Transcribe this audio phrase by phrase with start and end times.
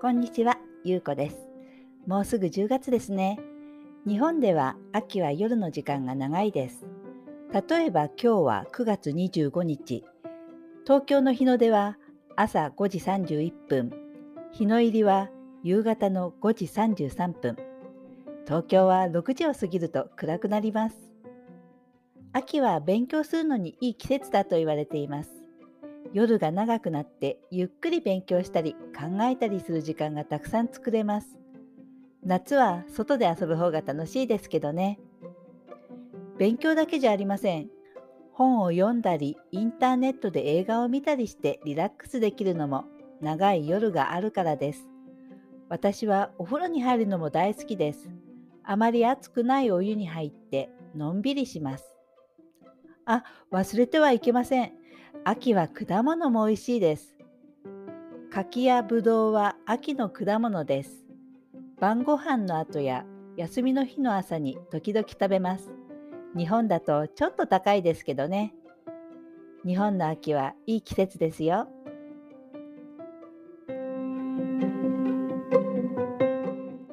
[0.00, 1.36] こんにちは、ゆうこです。
[2.06, 3.36] もうすぐ10月ですね。
[4.06, 6.86] 日本では秋は夜の時間が長いです。
[7.68, 10.04] 例えば今日は9月25日。
[10.84, 11.98] 東京の日の出は
[12.36, 13.92] 朝5時31分。
[14.52, 15.30] 日の入りは
[15.64, 17.56] 夕方の5時33分。
[18.46, 20.96] 東京は6時を過ぎると暗くなります。
[22.32, 25.47] 秋は勉強するのにいい季節だと言われています。
[26.12, 31.38] 夜が長くなってゆっくり勉強したり考えたりする時間がたくさん作れます。
[32.24, 34.98] 夏は外で遊ぶ方が楽しいですけどね。
[36.38, 37.68] 勉強だけじゃありません。
[38.32, 42.84] 本を読んだり、インターネットで映画を見たりしてリラックスできるのも
[43.20, 44.88] 長い夜があるからです。
[45.68, 48.08] 私はお風呂に入るのも大好きです。
[48.62, 51.84] あまり熱くないお湯に入ってのんびりします。
[53.04, 54.77] あ、忘れてはいけません。
[55.24, 57.14] 秋は果物も美味しいです。
[58.30, 61.04] 柿やぶどうは秋の果物です。
[61.80, 63.04] 晩ご飯の後や
[63.36, 65.70] 休みの日の朝に時々食べます。
[66.36, 68.54] 日本だとちょっと高いですけどね。
[69.66, 71.68] 日本の秋はいい季節ですよ。